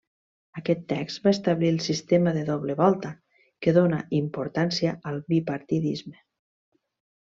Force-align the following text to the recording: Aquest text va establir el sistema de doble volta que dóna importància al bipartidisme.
Aquest 0.61 0.79
text 0.93 1.27
va 1.27 1.33
establir 1.35 1.69
el 1.73 1.77
sistema 1.89 2.33
de 2.39 2.47
doble 2.49 2.77
volta 2.81 3.13
que 3.65 3.77
dóna 3.79 4.03
importància 4.25 4.99
al 5.15 5.25
bipartidisme. 5.33 6.21